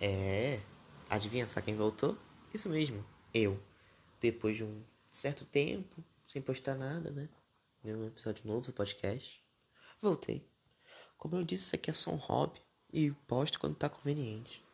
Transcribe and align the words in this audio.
É, 0.00 0.60
adivinha 1.10 1.46
só 1.46 1.60
quem 1.60 1.76
voltou? 1.76 2.16
Isso 2.54 2.68
mesmo, 2.70 3.04
eu. 3.34 3.60
Depois 4.18 4.56
de 4.56 4.64
um 4.64 4.82
certo 5.10 5.44
tempo, 5.44 6.02
sem 6.24 6.40
postar 6.40 6.74
nada, 6.74 7.10
né? 7.10 7.28
Nenhum 7.84 8.06
episódio 8.06 8.46
novo 8.46 8.66
do 8.66 8.72
podcast. 8.72 9.44
Voltei. 10.00 10.42
Como 11.18 11.36
eu 11.36 11.44
disse, 11.44 11.64
isso 11.64 11.74
aqui 11.74 11.90
é 11.90 11.92
só 11.92 12.10
um 12.10 12.16
hobby 12.16 12.60
e 12.92 13.10
posto 13.28 13.60
quando 13.60 13.76
tá 13.76 13.90
conveniente. 13.90 14.64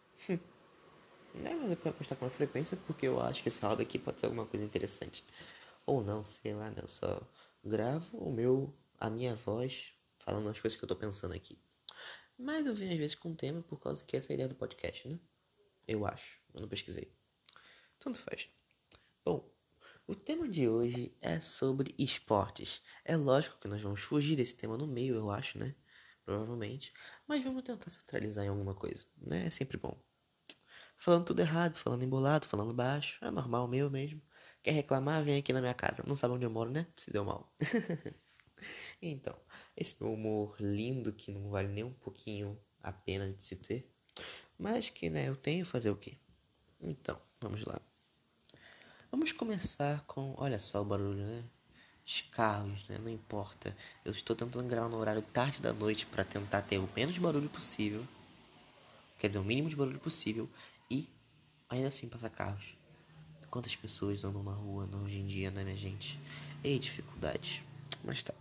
não 1.34 1.50
é 1.50 1.54
mais 1.54 1.70
eu 1.70 1.93
postar 1.93 2.14
com 2.14 2.30
frequência 2.30 2.77
porque 2.86 3.08
eu 3.08 3.20
acho 3.20 3.43
que 3.43 3.48
esse 3.48 3.61
hobby 3.62 3.82
aqui 3.82 3.98
pode 3.98 4.20
ser 4.20 4.27
alguma 4.27 4.46
coisa 4.46 4.64
interessante. 4.64 5.24
Ou 5.84 6.04
não, 6.04 6.22
sei 6.22 6.54
lá, 6.54 6.70
né? 6.70 6.77
Eu 6.82 6.88
só 6.88 7.20
gravo 7.64 8.16
o 8.16 8.32
meu, 8.32 8.72
a 8.98 9.11
minha 9.11 9.34
voz 9.34 9.93
falando 10.18 10.48
as 10.48 10.61
coisas 10.61 10.79
que 10.79 10.84
eu 10.84 10.88
tô 10.88 10.95
pensando 10.95 11.34
aqui. 11.34 11.58
Mas 12.39 12.66
eu 12.66 12.75
venho 12.75 12.93
às 12.93 12.98
vezes 12.98 13.14
com 13.14 13.30
um 13.30 13.34
tema 13.34 13.62
por 13.62 13.80
causa 13.80 14.05
que 14.05 14.16
essa 14.16 14.30
é 14.30 14.32
a 14.32 14.34
ideia 14.34 14.48
do 14.48 14.55
podcast, 14.55 15.09
né? 15.09 15.18
Eu 15.86 16.07
acho. 16.07 16.40
Eu 16.53 16.61
não 16.61 16.68
pesquisei. 16.68 17.12
Tanto 17.99 18.18
faz. 18.18 18.50
Bom, 19.25 19.50
o 20.07 20.14
tema 20.14 20.49
de 20.49 20.68
hoje 20.68 21.17
é 21.21 21.40
sobre 21.40 21.95
esportes. 21.99 22.82
É 23.04 23.17
lógico 23.17 23.59
que 23.59 23.68
nós 23.68 23.81
vamos 23.81 24.00
fugir 24.00 24.36
desse 24.36 24.54
tema 24.54 24.76
no 24.76 24.86
meio, 24.86 25.14
eu 25.14 25.31
acho, 25.31 25.59
né? 25.59 25.75
Provavelmente. 26.25 26.93
Mas 27.26 27.43
vamos 27.43 27.62
tentar 27.62 27.89
centralizar 27.90 28.45
em 28.45 28.48
alguma 28.48 28.75
coisa, 28.75 29.07
né? 29.17 29.46
É 29.46 29.50
sempre 29.50 29.76
bom. 29.76 29.98
Falando 30.98 31.25
tudo 31.25 31.40
errado, 31.40 31.76
falando 31.76 32.03
embolado, 32.03 32.47
falando 32.47 32.75
baixo. 32.75 33.25
É 33.25 33.31
normal 33.31 33.67
meu 33.69 33.91
mesmo. 33.91 34.20
Quer 34.62 34.73
reclamar? 34.73 35.25
Vem 35.25 35.39
aqui 35.39 35.53
na 35.53 35.61
minha 35.61 35.75
casa. 35.75 36.03
Não 36.06 36.17
sabe 36.17 36.34
onde 36.34 36.45
eu 36.45 36.50
moro, 36.50 36.70
né? 36.70 36.87
Se 36.97 37.11
deu 37.11 37.25
mal. 37.25 37.55
então, 39.01 39.37
esse 39.77 39.97
meu 40.01 40.12
humor 40.12 40.56
lindo 40.59 41.12
que 41.12 41.31
não 41.31 41.51
vale 41.51 41.69
nem 41.69 41.84
um 41.84 41.92
pouquinho 41.92 42.59
a 42.83 42.92
pena 42.92 43.33
de 43.33 43.42
se 43.42 43.56
ter. 43.56 43.91
Mas 44.59 44.89
que, 44.91 45.11
né, 45.11 45.29
eu 45.29 45.37
tenho 45.37 45.67
fazer 45.67 45.91
o 45.91 45.97
quê? 45.97 46.17
Então, 46.81 47.20
vamos 47.41 47.65
lá. 47.65 47.81
Vamos 49.11 49.33
começar 49.33 50.05
com. 50.07 50.35
Olha 50.37 50.59
só 50.59 50.83
o 50.83 50.85
barulho, 50.85 51.25
né? 51.25 51.45
Os 52.05 52.23
carros, 52.23 52.87
né? 52.89 52.98
Não 52.98 53.11
importa. 53.11 53.77
Eu 54.05 54.13
estou 54.13 54.37
tentando 54.37 54.69
gravar 54.69 54.89
no 54.89 54.97
horário 54.97 55.23
tarde 55.23 55.61
da 55.61 55.73
noite 55.73 56.07
para 56.07 56.25
tentar 56.25 56.63
ter 56.63 56.79
o 56.79 56.89
menos 56.95 57.17
barulho 57.19 57.48
possível. 57.48 58.07
Quer 59.19 59.29
dizer, 59.29 59.39
o 59.39 59.45
mínimo 59.45 59.69
de 59.69 59.77
barulho 59.77 59.98
possível. 59.98 60.48
E 60.91 61.09
ainda 61.69 61.89
assim 61.89 62.09
passar 62.09 62.31
carros. 62.31 62.77
Quantas 63.51 63.75
pessoas 63.75 64.23
andam 64.25 64.43
na 64.43 64.53
rua 64.53 64.89
hoje 65.05 65.17
em 65.17 65.27
dia, 65.27 65.51
né, 65.51 65.65
minha 65.65 65.77
gente? 65.77 66.20
E 66.63 66.79
dificuldades. 66.79 67.63
Mas 68.05 68.23
tá. 68.23 68.35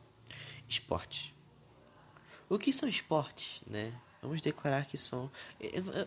Esportes. 0.68 1.34
O 2.50 2.60
que 2.60 2.72
são 2.72 2.88
esportes, 2.88 3.62
né? 3.68 3.94
Vamos 4.22 4.42
declarar 4.42 4.86
que 4.86 4.98
são. 4.98 5.32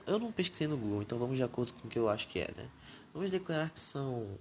Eu 0.06 0.18
não 0.18 0.32
pesquisei 0.32 0.66
no 0.66 0.76
Google, 0.76 1.02
então 1.02 1.18
vamos 1.18 1.36
de 1.36 1.42
acordo 1.42 1.72
com 1.74 1.86
o 1.86 1.90
que 1.90 1.98
eu 1.98 2.08
acho 2.08 2.26
que 2.26 2.40
é, 2.40 2.52
né? 2.56 2.68
Vamos 3.12 3.30
declarar 3.30 3.70
que 3.70 3.80
são 3.80 4.38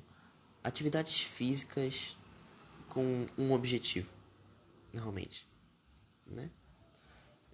atividades 0.63 1.21
físicas 1.21 2.17
com 2.89 3.25
um 3.37 3.51
objetivo, 3.51 4.11
normalmente, 4.91 5.47
né? 6.25 6.49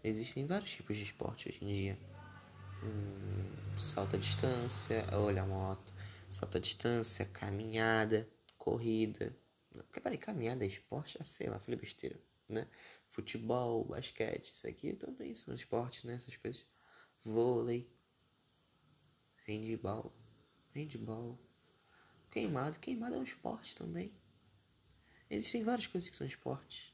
Existem 0.03 0.45
vários 0.45 0.71
tipos 0.71 0.97
de 0.97 1.03
esporte 1.03 1.49
hoje 1.49 1.59
em 1.61 1.67
dia. 1.67 1.99
Hum, 2.83 3.77
salto 3.77 4.15
à 4.15 4.19
distância, 4.19 5.05
olha 5.13 5.43
a 5.43 5.45
moto, 5.45 5.93
salto 6.29 6.57
à 6.57 6.59
distância, 6.61 7.25
caminhada, 7.25 8.27
corrida. 8.57 9.35
Peraí, 9.91 10.17
caminhada 10.17 10.63
é 10.65 10.67
esporte? 10.67 11.17
Ah, 11.19 11.23
sei 11.23 11.47
lá, 11.49 11.59
falei 11.59 11.79
besteira, 11.79 12.19
né? 12.53 12.67
Futebol, 13.09 13.83
basquete, 13.83 14.45
isso 14.45 14.67
aqui 14.67 14.93
também 14.93 15.35
são 15.35 15.53
esportes, 15.53 16.03
né? 16.03 16.15
Essas 16.15 16.35
coisas. 16.37 16.65
Vôlei, 17.23 17.87
handball, 19.45 20.11
handball, 20.73 21.37
queimado. 22.29 22.79
Queimado 22.79 23.15
é 23.15 23.17
um 23.19 23.23
esporte 23.23 23.75
também. 23.75 24.11
Existem 25.29 25.63
várias 25.63 25.87
coisas 25.87 26.09
que 26.09 26.15
são 26.15 26.27
esportes. 26.27 26.93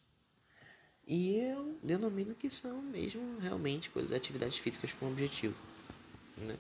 E 1.06 1.36
eu 1.36 1.80
denomino 1.82 2.36
que 2.36 2.50
são 2.50 2.82
mesmo 2.82 3.40
realmente 3.40 3.90
coisas, 3.90 4.16
atividades 4.16 4.58
físicas 4.58 4.94
com 4.94 5.08
objetivo. 5.08 5.60
Né? 6.38 6.56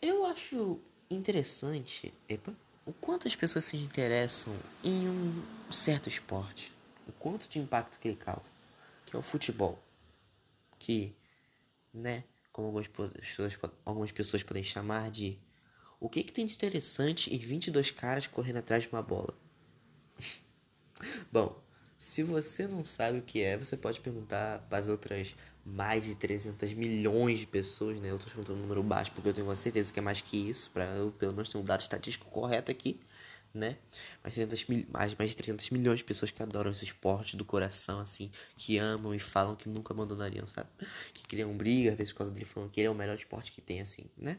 Eu 0.00 0.26
acho 0.26 0.78
interessante 1.10 2.12
epa, 2.28 2.54
o 2.84 2.92
quanto 2.92 3.26
as 3.26 3.34
pessoas 3.34 3.64
se 3.64 3.76
interessam 3.76 4.54
em 4.84 5.08
um 5.08 5.72
certo 5.72 6.08
esporte 6.08 6.72
o 7.10 7.12
quanto 7.12 7.48
de 7.48 7.58
impacto 7.58 7.98
que 7.98 8.08
ele 8.08 8.16
causa, 8.16 8.52
que 9.04 9.14
é 9.14 9.18
o 9.18 9.22
futebol, 9.22 9.78
que, 10.78 11.14
né, 11.92 12.24
como 12.52 12.68
algumas 12.68 12.86
pessoas, 12.86 13.58
algumas 13.84 14.12
pessoas 14.12 14.42
podem 14.42 14.62
chamar 14.62 15.10
de 15.10 15.38
o 15.98 16.08
que, 16.08 16.22
que 16.22 16.32
tem 16.32 16.46
de 16.46 16.54
interessante 16.54 17.34
em 17.34 17.38
22 17.38 17.90
caras 17.90 18.26
correndo 18.26 18.58
atrás 18.58 18.84
de 18.84 18.88
uma 18.88 19.02
bola? 19.02 19.34
Bom, 21.30 21.60
se 21.98 22.22
você 22.22 22.66
não 22.66 22.82
sabe 22.82 23.18
o 23.18 23.22
que 23.22 23.42
é, 23.42 23.58
você 23.58 23.76
pode 23.76 24.00
perguntar 24.00 24.60
para 24.68 24.78
as 24.78 24.88
outras 24.88 25.34
mais 25.62 26.04
de 26.04 26.14
300 26.14 26.72
milhões 26.72 27.40
de 27.40 27.46
pessoas, 27.46 28.00
né? 28.00 28.10
Eu 28.10 28.18
tô 28.18 28.28
juntando 28.30 28.58
um 28.58 28.62
número 28.62 28.82
baixo 28.82 29.12
porque 29.12 29.28
eu 29.28 29.34
tenho 29.34 29.46
uma 29.46 29.56
certeza 29.56 29.92
que 29.92 29.98
é 29.98 30.02
mais 30.02 30.22
que 30.22 30.48
isso, 30.48 30.70
para 30.70 30.86
eu 30.96 31.12
pelo 31.12 31.34
menos 31.34 31.50
ter 31.50 31.58
um 31.58 31.64
dado 31.64 31.80
estatístico 31.80 32.30
correto 32.30 32.70
aqui 32.70 32.98
né? 33.54 33.76
Mais, 34.22 34.34
300 34.34 34.64
mil, 34.66 34.86
mais, 34.90 35.14
mais 35.14 35.30
de 35.30 35.36
300 35.36 35.70
milhões 35.70 35.98
de 35.98 36.04
pessoas 36.04 36.30
que 36.30 36.42
adoram 36.42 36.70
esse 36.70 36.84
esporte 36.84 37.36
do 37.36 37.44
coração, 37.44 38.00
assim, 38.00 38.30
que 38.56 38.78
amam 38.78 39.14
e 39.14 39.18
falam 39.18 39.56
que 39.56 39.68
nunca 39.68 39.92
abandonariam, 39.92 40.46
sabe? 40.46 40.68
Que 41.12 41.22
criam 41.24 41.56
briga, 41.56 41.92
às 41.92 41.96
vezes 41.96 42.12
por 42.12 42.18
causa 42.18 42.32
dele 42.32 42.44
falando 42.46 42.70
que 42.70 42.80
ele 42.80 42.88
é 42.88 42.90
o 42.90 42.94
melhor 42.94 43.16
esporte 43.16 43.52
que 43.52 43.60
tem, 43.60 43.80
assim, 43.80 44.04
né? 44.16 44.38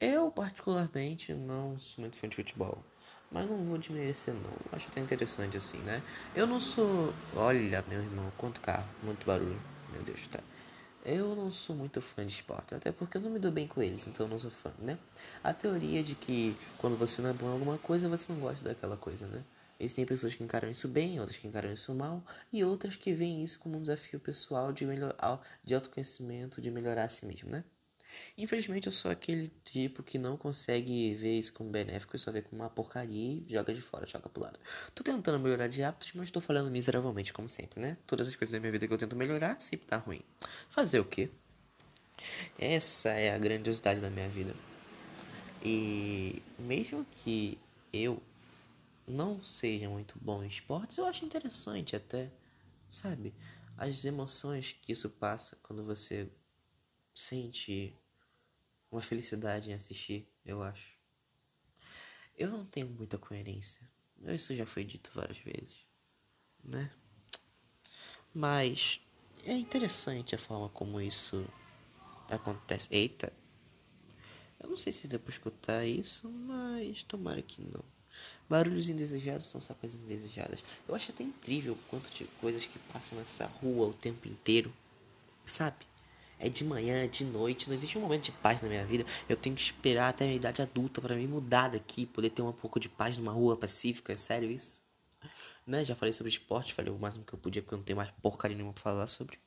Eu, 0.00 0.30
particularmente, 0.30 1.32
não 1.32 1.78
sou 1.78 2.02
muito 2.02 2.16
fã 2.16 2.28
de 2.28 2.36
futebol. 2.36 2.84
Mas 3.30 3.48
não 3.48 3.64
vou 3.64 3.78
desmerecer, 3.78 4.34
não. 4.34 4.52
Acho 4.72 4.88
até 4.88 5.00
interessante, 5.00 5.56
assim, 5.56 5.78
né? 5.78 6.02
Eu 6.36 6.46
não 6.46 6.60
sou. 6.60 7.12
Olha, 7.34 7.84
meu 7.88 8.00
irmão, 8.00 8.30
quanto 8.36 8.60
carro, 8.60 8.86
muito 9.02 9.24
barulho. 9.26 9.60
Meu 9.92 10.02
Deus, 10.02 10.26
tá. 10.28 10.40
Eu 11.04 11.36
não 11.36 11.50
sou 11.50 11.76
muito 11.76 12.00
fã 12.00 12.24
de 12.24 12.32
esportes, 12.32 12.72
até 12.72 12.90
porque 12.90 13.18
eu 13.18 13.20
não 13.20 13.30
me 13.30 13.38
dou 13.38 13.52
bem 13.52 13.66
com 13.66 13.82
eles, 13.82 14.06
então 14.06 14.24
eu 14.24 14.30
não 14.30 14.38
sou 14.38 14.50
fã, 14.50 14.72
né? 14.78 14.98
A 15.42 15.52
teoria 15.52 16.02
de 16.02 16.14
que 16.14 16.56
quando 16.78 16.96
você 16.96 17.20
não 17.20 17.28
é 17.28 17.32
bom 17.34 17.46
em 17.46 17.52
alguma 17.52 17.76
coisa, 17.76 18.08
você 18.08 18.32
não 18.32 18.40
gosta 18.40 18.64
daquela 18.64 18.96
coisa, 18.96 19.26
né? 19.26 19.44
Existem 19.78 20.06
pessoas 20.06 20.34
que 20.34 20.42
encaram 20.42 20.70
isso 20.70 20.88
bem, 20.88 21.20
outras 21.20 21.36
que 21.36 21.46
encaram 21.46 21.70
isso 21.70 21.94
mal, 21.94 22.24
e 22.50 22.64
outras 22.64 22.96
que 22.96 23.12
veem 23.12 23.44
isso 23.44 23.58
como 23.58 23.76
um 23.76 23.82
desafio 23.82 24.18
pessoal 24.18 24.72
de, 24.72 24.86
melhor, 24.86 25.14
de 25.62 25.74
autoconhecimento, 25.74 26.62
de 26.62 26.70
melhorar 26.70 27.04
a 27.04 27.08
si 27.08 27.26
mesmo, 27.26 27.50
né? 27.50 27.64
Infelizmente 28.36 28.86
eu 28.86 28.92
sou 28.92 29.10
aquele 29.10 29.50
tipo 29.64 30.02
que 30.02 30.18
não 30.18 30.36
consegue 30.36 31.14
ver 31.14 31.38
isso 31.38 31.52
como 31.52 31.70
benéfico 31.70 32.16
e 32.16 32.18
só 32.18 32.32
vê 32.32 32.42
como 32.42 32.62
uma 32.62 32.70
porcaria 32.70 33.42
e 33.46 33.46
joga 33.48 33.72
de 33.72 33.80
fora, 33.80 34.06
joga 34.06 34.28
pro 34.28 34.42
lado. 34.42 34.58
Tô 34.94 35.02
tentando 35.02 35.38
melhorar 35.38 35.68
de 35.68 35.82
hábitos, 35.82 36.12
mas 36.14 36.30
tô 36.30 36.40
falhando 36.40 36.70
miseravelmente, 36.70 37.32
como 37.32 37.48
sempre, 37.48 37.80
né? 37.80 37.96
Todas 38.06 38.28
as 38.28 38.34
coisas 38.34 38.52
da 38.52 38.60
minha 38.60 38.72
vida 38.72 38.86
que 38.86 38.92
eu 38.92 38.98
tento 38.98 39.16
melhorar 39.16 39.60
sempre 39.60 39.86
tá 39.86 39.96
ruim. 39.96 40.20
Fazer 40.70 41.00
o 41.00 41.04
quê? 41.04 41.30
Essa 42.58 43.10
é 43.10 43.32
a 43.32 43.38
grandiosidade 43.38 44.00
da 44.00 44.10
minha 44.10 44.28
vida. 44.28 44.54
E 45.62 46.42
mesmo 46.58 47.06
que 47.06 47.58
eu 47.92 48.22
não 49.06 49.42
seja 49.42 49.88
muito 49.88 50.18
bom 50.20 50.42
em 50.42 50.46
esportes, 50.46 50.98
eu 50.98 51.06
acho 51.06 51.24
interessante 51.24 51.96
até, 51.96 52.30
sabe? 52.88 53.34
As 53.76 54.04
emoções 54.04 54.76
que 54.82 54.92
isso 54.92 55.10
passa 55.10 55.56
quando 55.62 55.84
você 55.84 56.28
sente 57.14 57.94
uma 58.94 59.02
felicidade 59.02 59.70
em 59.70 59.74
assistir, 59.74 60.28
eu 60.46 60.62
acho. 60.62 60.96
Eu 62.36 62.48
não 62.50 62.64
tenho 62.64 62.86
muita 62.86 63.18
coerência. 63.18 63.80
Isso 64.28 64.54
já 64.54 64.64
foi 64.64 64.84
dito 64.84 65.10
várias 65.12 65.38
vezes, 65.38 65.86
né? 66.62 66.90
Mas 68.32 69.00
é 69.44 69.52
interessante 69.52 70.34
a 70.34 70.38
forma 70.38 70.68
como 70.68 71.00
isso 71.00 71.46
acontece. 72.30 72.88
Eita! 72.90 73.32
Eu 74.60 74.70
não 74.70 74.76
sei 74.76 74.92
se 74.92 75.08
deu 75.08 75.18
pra 75.18 75.32
escutar 75.32 75.84
isso, 75.84 76.30
mas 76.30 77.02
tomara 77.02 77.42
que 77.42 77.60
não. 77.60 77.84
Barulhos 78.48 78.88
indesejados 78.88 79.48
são 79.48 79.60
só 79.60 79.74
coisas 79.74 80.00
indesejadas. 80.02 80.64
Eu 80.86 80.94
acho 80.94 81.10
até 81.10 81.24
incrível 81.24 81.74
o 81.74 81.88
quanto 81.88 82.10
de 82.10 82.24
coisas 82.40 82.64
que 82.64 82.78
passam 82.78 83.18
nessa 83.18 83.46
rua 83.46 83.88
o 83.88 83.92
tempo 83.92 84.28
inteiro, 84.28 84.72
sabe? 85.44 85.84
É 86.38 86.48
de 86.48 86.64
manhã, 86.64 87.04
é 87.04 87.06
de 87.06 87.24
noite, 87.24 87.68
não 87.68 87.74
existe 87.74 87.96
um 87.96 88.00
momento 88.00 88.24
de 88.24 88.32
paz 88.32 88.60
na 88.60 88.68
minha 88.68 88.84
vida. 88.84 89.04
Eu 89.28 89.36
tenho 89.36 89.54
que 89.54 89.62
esperar 89.62 90.08
até 90.08 90.24
a 90.24 90.26
minha 90.26 90.36
idade 90.36 90.60
adulta 90.60 91.00
para 91.00 91.14
me 91.14 91.26
mudar 91.26 91.68
daqui, 91.68 92.06
poder 92.06 92.30
ter 92.30 92.42
um 92.42 92.52
pouco 92.52 92.80
de 92.80 92.88
paz 92.88 93.16
numa 93.16 93.32
rua 93.32 93.56
pacífica. 93.56 94.12
É 94.12 94.16
sério 94.16 94.50
isso? 94.50 94.82
Né? 95.66 95.84
Já 95.84 95.94
falei 95.94 96.12
sobre 96.12 96.30
esporte, 96.30 96.74
falei 96.74 96.92
o 96.92 96.98
máximo 96.98 97.24
que 97.24 97.32
eu 97.32 97.38
podia 97.38 97.62
porque 97.62 97.74
eu 97.74 97.78
não 97.78 97.84
tenho 97.84 97.96
mais 97.96 98.10
porcaria 98.22 98.56
nenhuma 98.56 98.74
pra 98.74 98.82
falar 98.82 99.06
sobre. 99.06 99.38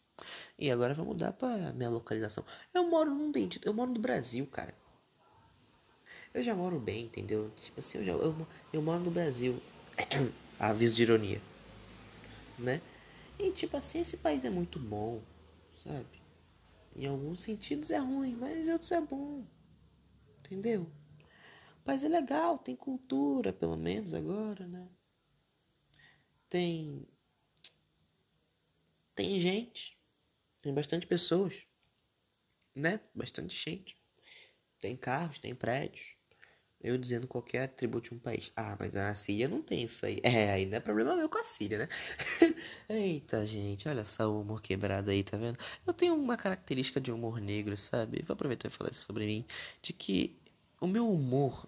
E 0.58 0.72
agora 0.72 0.94
vou 0.94 1.06
mudar 1.06 1.34
pra 1.34 1.72
minha 1.74 1.90
localização. 1.90 2.44
Eu 2.74 2.88
moro 2.90 3.14
num 3.14 3.32
bendito, 3.32 3.68
eu 3.68 3.74
moro 3.74 3.92
no 3.92 4.00
Brasil, 4.00 4.48
cara. 4.48 4.74
Eu 6.34 6.44
já 6.44 6.56
moro 6.56 6.80
bem, 6.80 7.06
entendeu? 7.06 7.52
Tipo 7.56 7.80
assim, 7.80 8.00
eu, 8.00 8.06
já, 8.06 8.12
eu, 8.14 8.48
eu 8.74 8.82
moro 8.82 9.00
no 9.00 9.12
Brasil. 9.12 9.62
Aviso 10.60 10.96
de 10.96 11.04
ironia. 11.04 11.42
Né? 12.58 12.82
E 13.38 13.52
tipo 13.52 13.78
assim, 13.78 14.02
esse 14.02 14.18
país 14.18 14.44
é 14.44 14.50
muito 14.50 14.80
bom, 14.80 15.22
sabe? 15.84 16.06
Em 16.98 17.06
alguns 17.06 17.42
sentidos 17.42 17.92
é 17.92 18.00
ruim, 18.00 18.36
mas 18.36 18.68
em 18.68 18.72
outros 18.74 18.92
é 18.92 19.00
bom. 19.00 19.46
Entendeu? 20.40 20.92
País 21.86 22.04
é 22.04 22.10
legal, 22.10 22.58
tem 22.58 22.76
cultura, 22.76 23.54
pelo 23.54 23.78
menos 23.78 24.16
agora, 24.16 24.66
né? 24.68 24.90
Tem. 26.50 27.08
Tem 29.14 29.40
gente. 29.40 29.96
Tem 30.60 30.74
bastante 30.74 31.06
pessoas. 31.06 31.68
Né? 32.74 33.00
Bastante 33.14 33.56
gente. 33.56 33.96
Tem 34.82 34.98
carros, 34.98 35.38
tem 35.38 35.54
prédios. 35.54 36.17
Eu 36.80 36.98
dizendo 36.98 37.28
qualquer 37.28 37.64
atributo 37.64 38.10
de 38.10 38.16
um 38.16 38.20
país. 38.20 38.52
Ah, 38.56 38.78
mas 38.80 38.96
a 38.96 39.14
Síria 39.16 39.48
não 39.48 39.62
tem 39.64 39.84
isso 39.84 40.06
aí. 40.06 40.20
É, 40.24 40.64
não 40.66 40.78
é 40.78 40.80
problema 40.80 41.16
meu 41.16 41.28
com 41.28 41.40
a 41.40 41.44
Síria, 41.44 41.80
né? 41.80 41.90
Eita, 42.88 43.44
gente, 43.46 43.90
olha 43.90 44.06
só 44.06 44.30
o 44.30 44.42
humor 44.42 44.62
quebrado 44.62 45.10
aí, 45.10 45.24
tá 45.24 45.38
vendo? 45.38 45.58
Eu 45.86 45.94
tenho 45.94 46.16
uma 46.16 46.38
característica 46.38 47.02
de 47.02 47.12
humor 47.12 47.42
negro, 47.42 47.76
sabe? 47.76 48.24
Vou 48.28 48.36
aproveitar 48.36 48.68
e 48.68 48.72
falar 48.72 48.92
isso 48.92 49.06
sobre 49.06 49.26
mim. 49.26 49.44
De 49.82 49.92
que 49.92 50.36
o 50.80 50.86
meu 50.86 51.12
humor, 51.12 51.68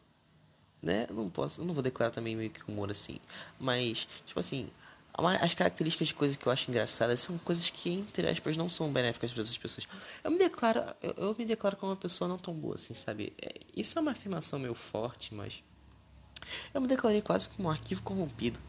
né? 0.82 1.08
Não 1.12 1.30
posso, 1.30 1.64
não 1.66 1.74
vou 1.74 1.82
declarar 1.84 2.12
também 2.12 2.36
meio 2.36 2.52
que 2.52 2.64
humor 2.70 2.92
assim. 2.92 3.20
Mas, 3.60 4.08
tipo 4.26 4.40
assim, 4.40 4.70
as 5.14 5.54
características 5.54 6.08
de 6.08 6.14
coisas 6.14 6.38
que 6.38 6.46
eu 6.46 6.52
acho 6.52 6.70
engraçadas 6.70 7.20
são 7.20 7.38
coisas 7.40 7.70
que, 7.70 7.90
entre 7.90 8.28
aspas, 8.28 8.56
não 8.56 8.70
são 8.70 8.92
benéficas 8.92 9.32
para 9.32 9.42
outras 9.42 9.58
pessoas. 9.58 9.88
Eu 10.24 10.32
me 10.32 10.38
declaro, 10.38 10.82
eu, 11.02 11.14
eu, 11.18 11.36
me 11.38 11.46
declaro 11.46 11.76
como 11.76 11.92
uma 11.92 11.98
pessoa 11.98 12.28
não 12.28 12.38
tão 12.38 12.54
boa, 12.54 12.76
assim, 12.76 12.94
sabe? 12.94 13.34
É, 13.42 13.60
isso 13.76 13.98
é 14.00 14.02
uma 14.02 14.12
afirmação 14.12 14.60
meio 14.60 14.74
forte, 14.74 15.34
mas 15.34 15.64
eu 16.74 16.80
me 16.80 16.88
declarei 16.88 17.22
quase 17.22 17.50
como 17.50 17.68
um 17.68 17.72
arquivo 17.72 18.02
corrompido. 18.02 18.60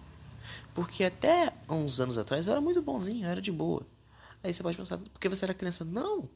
Porque 0.75 1.05
até 1.05 1.53
uns 1.69 2.01
anos 2.01 2.19
atrás 2.19 2.47
eu 2.47 2.53
era 2.53 2.61
muito 2.61 2.83
bonzinho, 2.83 3.27
eu 3.27 3.31
era 3.31 3.41
de 3.41 3.53
boa. 3.53 3.87
Aí 4.43 4.53
você 4.53 4.63
pode 4.63 4.77
pensar, 4.77 4.99
porque 4.99 5.29
você 5.29 5.45
era 5.45 5.55
criança? 5.55 5.85
Não! 5.85 6.29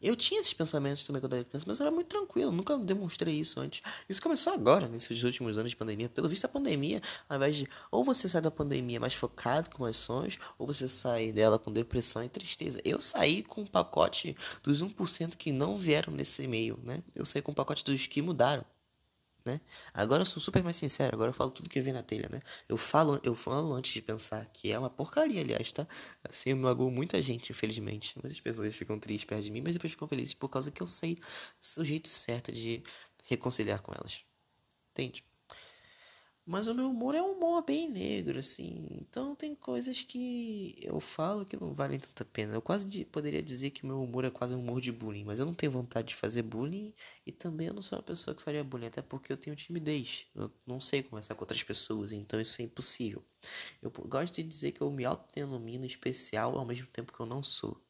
Eu 0.00 0.16
tinha 0.16 0.40
esses 0.40 0.52
pensamentos 0.52 1.04
também 1.06 1.20
quando 1.20 1.34
era 1.34 1.44
criança, 1.44 1.66
mas 1.68 1.80
era 1.80 1.90
muito 1.90 2.08
tranquilo, 2.08 2.50
nunca 2.50 2.76
demonstrei 2.78 3.38
isso 3.38 3.60
antes. 3.60 3.82
Isso 4.08 4.22
começou 4.22 4.52
agora, 4.52 4.88
nesses 4.88 5.22
últimos 5.22 5.58
anos 5.58 5.70
de 5.70 5.76
pandemia. 5.76 6.08
Pelo 6.08 6.28
visto, 6.28 6.44
a 6.44 6.48
pandemia, 6.48 7.02
ao 7.28 7.36
invés 7.36 7.56
de 7.56 7.68
ou 7.90 8.02
você 8.02 8.28
sai 8.28 8.40
da 8.40 8.50
pandemia 8.50 8.98
mais 8.98 9.14
focado 9.14 9.70
com 9.70 9.82
mais 9.82 9.96
sonhos, 9.96 10.38
ou 10.58 10.66
você 10.66 10.88
sai 10.88 11.32
dela 11.32 11.58
com 11.58 11.72
depressão 11.72 12.24
e 12.24 12.28
tristeza. 12.28 12.80
Eu 12.84 13.00
saí 13.00 13.42
com 13.42 13.60
o 13.60 13.64
um 13.64 13.66
pacote 13.66 14.36
dos 14.62 14.82
1% 14.82 15.36
que 15.36 15.52
não 15.52 15.76
vieram 15.76 16.12
nesse 16.12 16.42
e-mail, 16.44 16.78
né? 16.82 17.02
Eu 17.14 17.26
saí 17.26 17.42
com 17.42 17.50
o 17.50 17.52
um 17.52 17.54
pacote 17.54 17.84
dos 17.84 18.06
que 18.06 18.22
mudaram 18.22 18.64
né? 19.44 19.60
Agora 19.94 20.22
eu 20.22 20.26
sou 20.26 20.40
super 20.42 20.62
mais 20.62 20.76
sincero, 20.76 21.14
agora 21.14 21.30
eu 21.30 21.34
falo 21.34 21.50
tudo 21.50 21.68
que 21.68 21.80
vem 21.80 21.92
na 21.92 22.02
telha, 22.02 22.28
né? 22.28 22.40
Eu 22.68 22.76
falo, 22.76 23.20
eu 23.22 23.34
falo 23.34 23.72
antes 23.74 23.92
de 23.92 24.02
pensar 24.02 24.46
que 24.52 24.72
é 24.72 24.78
uma 24.78 24.90
porcaria, 24.90 25.40
aliás, 25.40 25.72
tá? 25.72 25.86
Assim, 26.24 26.50
eu 26.50 26.56
magoou 26.56 26.90
muita 26.90 27.20
gente, 27.22 27.50
infelizmente. 27.52 28.14
Muitas 28.22 28.40
pessoas 28.40 28.74
ficam 28.74 28.98
tristes 28.98 29.24
perto 29.24 29.42
de 29.44 29.50
mim, 29.50 29.60
mas 29.62 29.74
depois 29.74 29.92
ficam 29.92 30.08
felizes 30.08 30.34
por 30.34 30.48
causa 30.48 30.70
que 30.70 30.82
eu 30.82 30.86
sei 30.86 31.18
o 31.78 31.84
jeito 31.84 32.08
certo 32.08 32.52
de 32.52 32.82
reconciliar 33.24 33.80
com 33.82 33.92
elas. 33.92 34.24
Entende? 34.92 35.24
Mas 36.50 36.66
o 36.66 36.74
meu 36.74 36.90
humor 36.90 37.14
é 37.14 37.22
um 37.22 37.30
humor 37.36 37.62
bem 37.62 37.88
negro, 37.88 38.36
assim. 38.36 38.84
Então 38.90 39.36
tem 39.36 39.54
coisas 39.54 40.02
que 40.02 40.76
eu 40.82 40.98
falo 41.00 41.46
que 41.46 41.56
não 41.56 41.72
valem 41.72 42.00
tanta 42.00 42.24
pena. 42.24 42.54
Eu 42.54 42.60
quase 42.60 42.84
de, 42.86 43.04
poderia 43.04 43.40
dizer 43.40 43.70
que 43.70 43.86
meu 43.86 44.02
humor 44.02 44.24
é 44.24 44.30
quase 44.30 44.56
um 44.56 44.58
humor 44.58 44.80
de 44.80 44.90
bullying, 44.90 45.22
mas 45.22 45.38
eu 45.38 45.46
não 45.46 45.54
tenho 45.54 45.70
vontade 45.70 46.08
de 46.08 46.16
fazer 46.16 46.42
bullying 46.42 46.92
e 47.24 47.30
também 47.30 47.68
eu 47.68 47.74
não 47.74 47.82
sou 47.82 47.98
uma 47.98 48.02
pessoa 48.02 48.34
que 48.34 48.42
faria 48.42 48.64
bullying, 48.64 48.86
até 48.86 49.00
porque 49.00 49.32
eu 49.32 49.36
tenho 49.36 49.54
timidez. 49.54 50.26
Eu 50.34 50.52
não 50.66 50.80
sei 50.80 51.04
conversar 51.04 51.36
com 51.36 51.42
outras 51.42 51.62
pessoas, 51.62 52.10
então 52.10 52.40
isso 52.40 52.60
é 52.60 52.64
impossível. 52.64 53.24
Eu 53.80 53.92
gosto 54.08 54.34
de 54.34 54.42
dizer 54.42 54.72
que 54.72 54.80
eu 54.80 54.90
me 54.90 55.04
autodenomino 55.04 55.86
especial 55.86 56.58
ao 56.58 56.66
mesmo 56.66 56.88
tempo 56.88 57.12
que 57.12 57.20
eu 57.20 57.26
não 57.26 57.44
sou. 57.44 57.80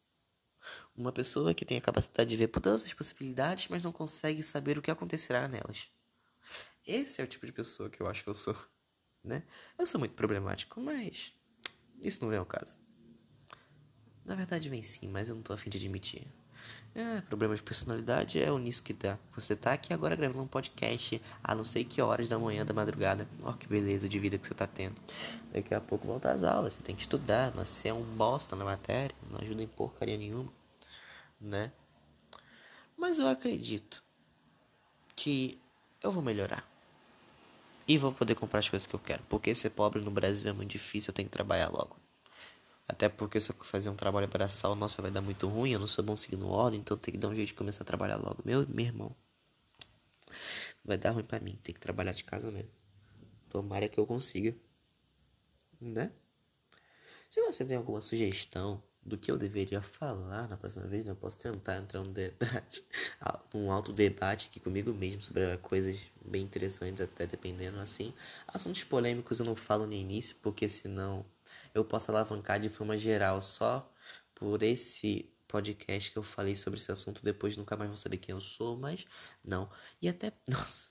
Uma 0.95 1.13
pessoa 1.13 1.55
que 1.55 1.65
tem 1.65 1.79
a 1.79 1.81
capacidade 1.81 2.29
de 2.29 2.37
ver 2.37 2.49
todas 2.49 2.85
as 2.85 2.93
possibilidades, 2.93 3.69
mas 3.69 3.83
não 3.83 3.91
consegue 3.91 4.43
saber 4.43 4.77
o 4.77 4.83
que 4.83 4.91
acontecerá 4.91 5.49
nelas. 5.49 5.89
Esse 6.91 7.21
é 7.21 7.25
o 7.25 7.27
tipo 7.29 7.47
de 7.47 7.53
pessoa 7.53 7.89
que 7.89 8.01
eu 8.01 8.09
acho 8.09 8.25
que 8.25 8.29
eu 8.29 8.35
sou, 8.35 8.57
né? 9.23 9.45
Eu 9.79 9.87
sou 9.87 10.01
muito 10.01 10.17
problemático, 10.17 10.81
mas 10.81 11.33
isso 12.03 12.25
não 12.25 12.33
é 12.33 12.41
o 12.41 12.45
caso. 12.45 12.77
Na 14.25 14.35
verdade 14.35 14.69
vem 14.69 14.83
sim, 14.83 15.07
mas 15.07 15.29
eu 15.29 15.37
não 15.37 15.43
tô 15.43 15.53
afim 15.53 15.71
de 15.71 15.79
admitir. 15.79 16.27
É, 16.93 17.21
problema 17.21 17.55
de 17.55 17.63
personalidade 17.63 18.43
é 18.43 18.51
o 18.51 18.59
nisso 18.59 18.83
que 18.83 18.93
dá. 18.93 19.17
Você 19.37 19.55
tá 19.55 19.73
aqui 19.73 19.95
agora 19.95 20.17
gravando 20.17 20.43
um 20.43 20.49
podcast 20.49 21.23
a 21.45 21.55
não 21.55 21.63
sei 21.63 21.85
que 21.85 22.03
horas 22.03 22.29
da 22.29 22.41
manhã, 22.41 22.67
da 22.67 22.75
madrugada. 22.75 23.29
Ó, 23.45 23.53
que 23.53 23.69
beleza 23.69 24.09
de 24.09 24.19
vida 24.19 24.37
que 24.37 24.47
você 24.49 24.55
tá 24.55 24.67
tendo. 24.67 25.01
Daqui 25.53 25.73
a 25.73 25.81
pouco 25.81 26.09
volta 26.09 26.33
às 26.33 26.43
aulas, 26.43 26.75
você 26.75 26.83
tem 26.83 26.97
que 26.97 27.03
estudar. 27.03 27.53
Você 27.53 27.89
é 27.89 27.95
um 27.95 28.03
bosta 28.03 28.57
na 28.57 28.65
matéria, 28.65 29.15
não 29.31 29.39
ajuda 29.39 29.63
em 29.63 29.69
porcaria 29.69 30.19
nenhuma, 30.19 30.53
né? 31.41 31.71
Mas 32.97 33.21
eu 33.21 33.29
acredito 33.29 34.03
que 35.15 35.61
eu 36.03 36.11
vou 36.11 36.23
melhorar. 36.23 36.70
E 37.91 37.99
vou 37.99 38.13
poder 38.13 38.37
comprar 38.37 38.61
as 38.61 38.69
coisas 38.69 38.87
que 38.87 38.95
eu 38.95 39.01
quero. 39.01 39.21
Porque 39.29 39.53
ser 39.53 39.71
pobre 39.71 40.01
no 40.01 40.13
Brasil 40.13 40.49
é 40.49 40.53
muito 40.53 40.71
difícil, 40.71 41.11
eu 41.11 41.13
tenho 41.13 41.29
que 41.29 41.33
trabalhar 41.33 41.69
logo. 41.71 41.97
Até 42.87 43.09
porque 43.09 43.41
se 43.41 43.51
eu 43.51 43.57
fazer 43.65 43.91
um 43.91 43.97
trabalho 43.97 44.29
braçal, 44.29 44.77
nossa, 44.77 45.03
vai 45.03 45.11
dar 45.11 45.21
muito 45.21 45.49
ruim, 45.49 45.73
eu 45.73 45.81
não 45.81 45.89
sou 45.89 46.05
bom 46.05 46.17
seguindo 46.17 46.49
ordem, 46.49 46.79
então 46.79 46.97
tem 46.97 47.11
que 47.11 47.19
dar 47.19 47.27
um 47.27 47.35
jeito 47.35 47.49
de 47.49 47.55
começar 47.55 47.83
a 47.83 47.85
trabalhar 47.85 48.15
logo. 48.15 48.45
Meu, 48.45 48.65
meu 48.69 48.87
irmão. 48.87 49.17
Vai 50.85 50.97
dar 50.99 51.11
ruim 51.11 51.25
pra 51.25 51.41
mim, 51.41 51.59
tem 51.65 51.75
que 51.75 51.81
trabalhar 51.81 52.13
de 52.13 52.23
casa 52.23 52.49
mesmo. 52.53 52.71
Tomara 53.49 53.89
que 53.89 53.99
eu 53.99 54.07
consiga. 54.07 54.57
Né? 55.81 56.13
Se 57.29 57.43
você 57.43 57.65
tem 57.65 57.77
alguma 57.77 58.01
sugestão 58.01 58.81
do 59.11 59.19
que 59.19 59.31
eu 59.31 59.37
deveria 59.37 59.83
falar 59.83 60.49
na 60.49 60.57
próxima 60.57 60.87
vez, 60.87 61.05
né? 61.05 61.11
eu 61.11 61.17
posso 61.17 61.37
tentar 61.39 61.77
entrar 61.77 62.03
num 62.03 62.13
debate, 62.13 62.85
num 63.53 63.71
alto 63.71 63.93
debate 63.93 64.49
aqui 64.49 64.61
comigo 64.61 64.93
mesmo 64.95 65.21
sobre 65.23 65.57
coisas 65.59 66.01
bem 66.25 66.43
interessantes, 66.43 67.03
até 67.03 67.27
dependendo 67.27 67.79
assim. 67.81 68.15
Assuntos 68.49 68.85
polêmicos 68.85 69.41
eu 69.41 69.45
não 69.45 69.57
falo 69.57 69.87
no 69.87 69.93
início, 69.93 70.37
porque 70.41 70.69
senão 70.69 71.27
eu 71.75 71.85
posso 71.85 72.11
alavancar 72.11 72.61
de 72.61 72.69
forma 72.69 72.97
geral 72.97 73.43
só 73.43 73.93
por 74.35 74.63
esse 74.63 75.29
podcast 75.49 76.13
que 76.13 76.17
eu 76.17 76.23
falei 76.23 76.55
sobre 76.55 76.79
esse 76.79 76.93
assunto. 76.93 77.25
Depois 77.25 77.57
nunca 77.57 77.77
mais 77.77 77.89
vão 77.91 77.97
saber 77.97 78.19
quem 78.19 78.35
eu 78.35 78.41
sou, 78.41 78.77
mas 78.77 79.05
não. 79.45 79.69
E 80.01 80.09
até, 80.09 80.33
nossa, 80.49 80.91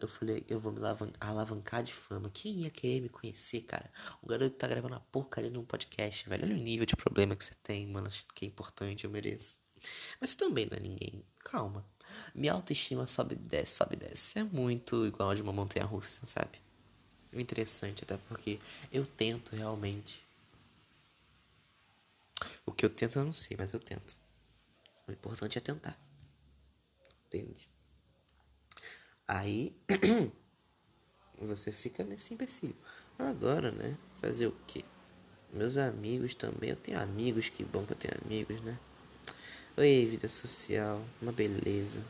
eu, 0.00 0.08
falei, 0.08 0.44
eu 0.48 0.60
vou 0.60 0.72
me 0.72 0.80
alavancar 1.20 1.82
de 1.82 1.92
fama. 1.92 2.30
Quem 2.30 2.62
ia 2.62 2.70
querer 2.70 3.00
me 3.00 3.08
conhecer, 3.08 3.62
cara? 3.62 3.90
O 4.22 4.26
garoto 4.26 4.56
tá 4.56 4.66
gravando 4.66 4.94
uma 4.94 5.00
porcaria 5.00 5.50
num 5.50 5.64
podcast, 5.64 6.28
velho. 6.28 6.44
Olha 6.44 6.54
o 6.54 6.58
nível 6.58 6.86
de 6.86 6.96
problema 6.96 7.36
que 7.36 7.44
você 7.44 7.54
tem, 7.62 7.86
mano. 7.86 8.06
Acho 8.06 8.24
que 8.34 8.44
é 8.44 8.48
importante, 8.48 9.04
eu 9.04 9.10
mereço. 9.10 9.58
Mas 10.20 10.34
também 10.34 10.66
não 10.66 10.76
é 10.76 10.80
ninguém. 10.80 11.24
Calma. 11.40 11.84
Minha 12.34 12.52
autoestima 12.52 13.06
sobe 13.06 13.34
e 13.34 13.38
desce, 13.38 13.76
sobe 13.76 13.96
e 13.96 13.98
desce. 13.98 14.38
É 14.38 14.44
muito 14.44 15.06
igual 15.06 15.30
a 15.30 15.34
de 15.34 15.42
uma 15.42 15.52
montanha 15.52 15.84
russa, 15.84 16.26
sabe? 16.26 16.60
Interessante, 17.32 18.04
até 18.04 18.16
porque 18.16 18.58
eu 18.92 19.04
tento 19.04 19.54
realmente. 19.54 20.24
O 22.64 22.72
que 22.72 22.84
eu 22.84 22.90
tento 22.90 23.18
eu 23.18 23.24
não 23.24 23.32
sei, 23.32 23.56
mas 23.58 23.72
eu 23.72 23.80
tento. 23.80 24.18
O 25.06 25.12
importante 25.12 25.58
é 25.58 25.60
tentar. 25.60 25.98
Entende? 27.26 27.68
Aí 29.28 29.74
você 31.38 31.72
fica 31.72 32.04
nesse 32.04 32.34
empecilho. 32.34 32.76
Agora, 33.18 33.72
né? 33.72 33.96
Fazer 34.20 34.46
o 34.46 34.56
quê? 34.66 34.84
Meus 35.52 35.76
amigos 35.76 36.34
também. 36.34 36.70
Eu 36.70 36.76
tenho 36.76 37.00
amigos, 37.00 37.48
que 37.48 37.64
bom 37.64 37.84
que 37.84 37.92
eu 37.92 37.96
tenho 37.96 38.14
amigos, 38.24 38.60
né? 38.60 38.78
Oi, 39.76 40.06
vida 40.06 40.28
social, 40.28 41.02
uma 41.20 41.32
beleza. 41.32 42.02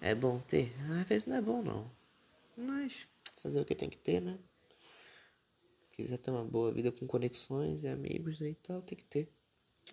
É 0.00 0.14
bom 0.14 0.40
ter? 0.40 0.74
Às 1.00 1.06
vezes 1.06 1.26
não 1.26 1.36
é 1.36 1.40
bom 1.40 1.62
não. 1.62 1.90
Mas 2.56 3.06
fazer 3.42 3.60
o 3.60 3.64
que 3.64 3.74
tem 3.74 3.90
que 3.90 3.98
ter, 3.98 4.20
né? 4.20 4.38
Quiser 5.90 6.18
ter 6.18 6.30
uma 6.30 6.44
boa 6.44 6.72
vida 6.72 6.90
com 6.90 7.06
conexões 7.06 7.84
e 7.84 7.88
amigos 7.88 8.40
e 8.40 8.54
tal, 8.54 8.82
tem 8.82 8.96
que 8.96 9.04
ter. 9.04 9.30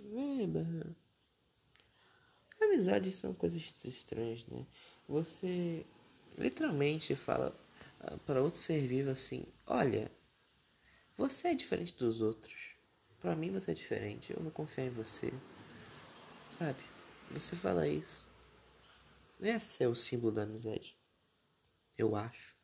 É, 0.02 0.48
Amizades 2.64 3.18
são 3.18 3.34
coisas 3.34 3.62
estranhas, 3.84 4.46
né? 4.48 4.66
Você 5.10 5.84
literalmente 6.38 7.16
fala 7.16 7.54
ah, 8.00 8.16
para 8.26 8.42
outro 8.42 8.60
ser 8.60 8.86
vivo 8.88 9.10
assim: 9.10 9.44
Olha, 9.66 10.12
você 11.18 11.50
é 11.50 11.56
diferente 11.56 11.96
dos 11.96 12.22
outros. 12.22 12.56
Para 13.20 13.36
mim 13.36 13.52
você 13.52 13.72
é 13.72 13.74
diferente. 13.74 14.32
Eu 14.32 14.42
vou 14.42 14.52
confiar 14.52 14.86
em 14.86 14.90
você. 14.90 15.34
Sabe? 16.50 16.80
Você 17.32 17.56
fala 17.56 17.88
isso. 17.88 18.24
Esse 19.42 19.84
é 19.84 19.88
o 19.88 19.96
símbolo 19.96 20.34
da 20.34 20.44
amizade. 20.44 20.96
Eu 21.98 22.16
acho. 22.16 22.56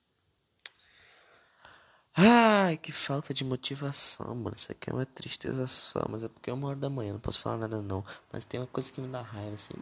Ai, 2.18 2.78
que 2.78 2.94
falta 2.94 3.34
de 3.34 3.44
motivação, 3.44 4.34
mano. 4.36 4.56
Isso 4.56 4.72
aqui 4.72 4.90
é 4.90 4.94
uma 4.94 5.06
tristeza 5.06 5.68
só, 5.68 6.06
mas 6.10 6.24
é 6.24 6.30
porque 6.30 6.50
é 6.50 6.54
uma 6.54 6.70
hora 6.70 6.78
da 6.78 6.90
manhã, 6.90 7.12
não 7.12 7.20
posso 7.20 7.42
falar 7.42 7.58
nada 7.58 7.82
não. 7.82 8.06
Mas 8.32 8.46
tem 8.46 8.60
uma 8.60 8.68
coisa 8.68 8.90
que 8.90 9.02
me 9.02 9.08
dá 9.10 9.22
raiva, 9.22 9.56
assim. 9.56 9.74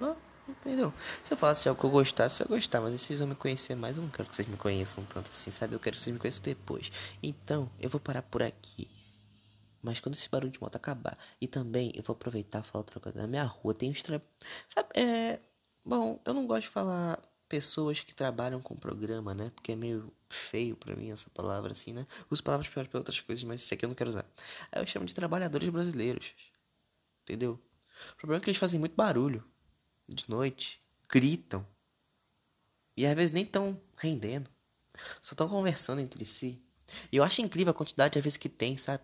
Entendeu? 0.48 0.94
Se 1.24 1.34
eu 1.34 1.38
falasse 1.38 1.70
algo 1.70 1.80
que 1.80 1.86
eu 1.86 1.90
gostasse, 1.90 2.42
eu 2.42 2.48
gostar, 2.48 2.82
mas 2.82 3.00
vocês 3.02 3.20
vão 3.20 3.30
me 3.30 3.36
conhecer 3.36 3.76
mais, 3.76 3.98
eu 3.98 4.04
não 4.04 4.10
quero 4.10 4.28
que 4.28 4.36
vocês 4.36 4.48
me 4.48 4.58
conheçam 4.58 5.04
tanto 5.06 5.30
assim, 5.30 5.50
sabe? 5.52 5.74
Eu 5.74 5.80
quero 5.80 5.96
que 5.96 6.04
vocês 6.04 6.14
me 6.14 6.20
conheçam 6.20 6.44
depois. 6.44 6.92
Então, 7.22 7.70
eu 7.80 7.90
vou 7.90 8.00
parar 8.00 8.22
por 8.24 8.44
aqui. 8.44 8.90
Mas 9.82 10.00
quando 10.00 10.16
esse 10.16 10.30
barulho 10.30 10.52
de 10.52 10.62
moto 10.62 10.76
acabar, 10.76 11.18
e 11.40 11.48
também 11.48 11.92
eu 11.96 12.04
vou 12.04 12.14
aproveitar 12.14 12.60
e 12.60 12.68
falar 12.68 12.82
outra 12.82 13.00
coisa. 13.00 13.22
Na 13.22 13.28
minha 13.28 13.44
rua 13.44 13.74
tem 13.74 13.90
uns. 13.90 14.02
Tra... 14.02 14.22
Sabe, 14.68 14.90
é. 14.96 15.40
Bom, 15.86 16.20
eu 16.26 16.34
não 16.34 16.48
gosto 16.48 16.64
de 16.64 16.70
falar 16.70 17.22
pessoas 17.50 18.02
que 18.02 18.16
trabalham 18.16 18.62
com 18.62 18.76
programa, 18.76 19.34
né? 19.34 19.52
Porque 19.54 19.74
é 19.74 19.76
meio 19.76 20.12
feio 20.30 20.76
para 20.78 20.96
mim 20.96 21.12
essa 21.12 21.30
palavra 21.30 21.74
assim, 21.74 21.92
né? 21.94 22.08
Uso 22.30 22.42
palavras 22.42 22.70
para 22.70 22.88
outras 22.98 23.20
coisas, 23.20 23.44
mas 23.44 23.62
isso 23.62 23.74
aqui 23.74 23.84
eu 23.86 23.90
não 23.90 23.96
quero 23.96 24.10
usar. 24.10 24.26
Aí 24.72 24.82
eu 24.82 24.88
chamo 24.88 25.06
de 25.06 25.14
trabalhadores 25.14 25.68
brasileiros. 25.70 26.34
Entendeu? 27.24 27.60
O 28.14 28.18
problema 28.18 28.42
é 28.42 28.44
que 28.44 28.50
eles 28.50 28.60
fazem 28.60 28.80
muito 28.80 28.96
barulho 28.96 29.44
de 30.14 30.30
noite, 30.30 30.80
gritam. 31.10 31.66
E 32.96 33.06
às 33.06 33.16
vezes 33.16 33.32
nem 33.32 33.44
estão 33.44 33.80
rendendo. 33.98 34.50
Só 35.22 35.34
estão 35.34 35.50
conversando 35.50 36.00
entre 36.00 36.24
si. 36.26 36.62
E 37.12 37.18
eu 37.18 37.24
acho 37.24 37.42
incrível 37.42 37.72
a 37.72 37.74
quantidade 37.74 38.14
de 38.14 38.22
vezes 38.22 38.38
que 38.38 38.50
tem, 38.50 38.78
sabe? 38.78 39.04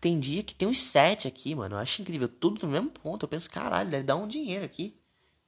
Tem 0.00 0.18
dia 0.18 0.42
que 0.42 0.54
tem 0.54 0.68
uns 0.68 0.80
sete 0.80 1.26
aqui, 1.26 1.54
mano. 1.54 1.76
Eu 1.76 1.78
acho 1.78 2.02
incrível. 2.02 2.28
Tudo 2.28 2.66
no 2.66 2.72
mesmo 2.72 2.90
ponto. 2.90 3.24
Eu 3.24 3.28
penso, 3.28 3.48
caralho, 3.48 3.90
deve 3.90 4.04
dar 4.04 4.16
um 4.16 4.28
dinheiro 4.28 4.64
aqui. 4.64 4.94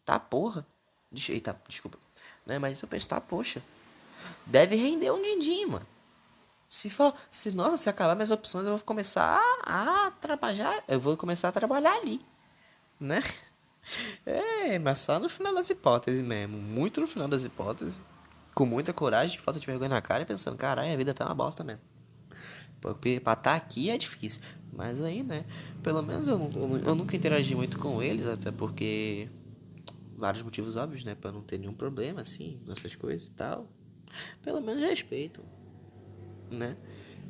Tá, 0.04 0.18
porra. 0.18 0.66
Deixa, 1.10 1.32
eita, 1.32 1.60
desculpa. 1.68 1.98
Né? 2.46 2.58
Mas 2.58 2.80
eu 2.80 2.88
penso, 2.88 3.08
tá, 3.08 3.20
poxa. 3.20 3.62
Deve 4.46 4.76
render 4.76 5.10
um 5.10 5.20
din-din, 5.20 5.66
mano. 5.66 5.86
Se 6.68 6.88
for, 6.88 7.14
se 7.30 7.50
nossa, 7.50 7.76
se 7.76 7.90
acabar 7.90 8.14
minhas 8.14 8.30
opções, 8.30 8.66
eu 8.66 8.72
vou 8.78 8.80
começar 8.80 9.38
a, 9.62 10.06
a 10.06 10.10
trabalhar, 10.10 10.82
eu 10.88 10.98
vou 10.98 11.18
começar 11.18 11.50
a 11.50 11.52
trabalhar 11.52 11.92
ali, 11.92 12.24
né? 12.98 13.22
É, 14.24 14.78
mas 14.78 15.00
só 15.00 15.18
no 15.18 15.28
final 15.28 15.54
das 15.54 15.68
hipóteses 15.70 16.22
mesmo, 16.22 16.56
muito 16.56 17.00
no 17.00 17.06
final 17.06 17.26
das 17.26 17.44
hipóteses, 17.44 18.00
com 18.54 18.64
muita 18.64 18.92
coragem, 18.92 19.38
falta 19.38 19.58
de 19.58 19.66
vergonha 19.66 19.88
na 19.88 20.00
cara 20.00 20.22
e 20.22 20.26
pensando, 20.26 20.56
caralho, 20.56 20.92
a 20.92 20.96
vida 20.96 21.12
tá 21.12 21.26
uma 21.26 21.34
bosta 21.34 21.64
mesmo. 21.64 21.82
Porque 22.80 23.20
pra 23.20 23.32
estar 23.32 23.50
tá 23.50 23.54
aqui 23.54 23.90
é 23.90 23.98
difícil, 23.98 24.40
mas 24.72 25.00
aí, 25.02 25.22
né, 25.22 25.44
pelo 25.82 26.02
menos 26.02 26.26
eu, 26.28 26.38
eu, 26.56 26.78
eu 26.78 26.94
nunca 26.94 27.16
interagi 27.16 27.54
muito 27.54 27.78
com 27.78 28.02
eles, 28.02 28.26
até 28.26 28.50
porque 28.50 29.28
vários 30.22 30.42
motivos 30.44 30.76
óbvios, 30.76 31.02
né? 31.02 31.16
Pra 31.16 31.32
não 31.32 31.42
ter 31.42 31.58
nenhum 31.58 31.74
problema, 31.74 32.20
assim, 32.20 32.60
nessas 32.64 32.94
coisas 32.94 33.26
e 33.26 33.32
tal. 33.32 33.68
Pelo 34.40 34.60
menos 34.60 34.80
respeito, 34.80 35.42
né? 36.48 36.76